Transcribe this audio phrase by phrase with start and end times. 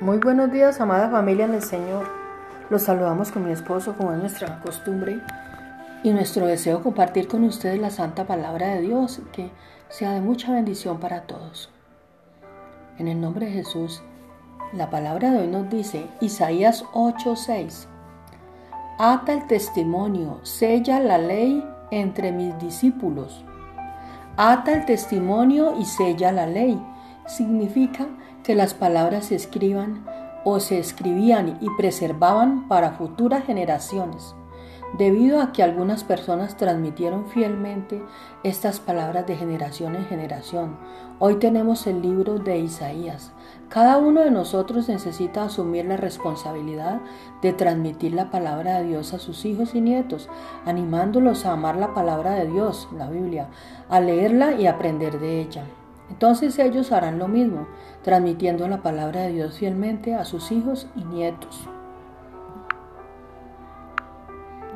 [0.00, 2.06] Muy buenos días, amada familia en Señor.
[2.68, 5.20] Los saludamos con mi esposo, como es nuestra costumbre,
[6.02, 9.52] y nuestro deseo compartir con ustedes la santa palabra de Dios, que
[9.88, 11.70] sea de mucha bendición para todos.
[12.98, 14.02] En el nombre de Jesús,
[14.72, 17.86] la palabra de hoy nos dice, Isaías 8:6,
[18.98, 23.44] Ata el testimonio, sella la ley entre mis discípulos.
[24.36, 26.82] Ata el testimonio y sella la ley.
[27.26, 28.06] Significa
[28.42, 30.04] que las palabras se escriban
[30.44, 34.34] o se escribían y preservaban para futuras generaciones,
[34.98, 38.02] debido a que algunas personas transmitieron fielmente
[38.42, 40.76] estas palabras de generación en generación.
[41.18, 43.32] Hoy tenemos el libro de Isaías.
[43.70, 47.00] Cada uno de nosotros necesita asumir la responsabilidad
[47.40, 50.28] de transmitir la palabra de Dios a sus hijos y nietos,
[50.66, 53.48] animándolos a amar la palabra de Dios, la Biblia,
[53.88, 55.64] a leerla y aprender de ella.
[56.10, 57.66] Entonces ellos harán lo mismo,
[58.02, 61.68] transmitiendo la palabra de Dios fielmente a sus hijos y nietos.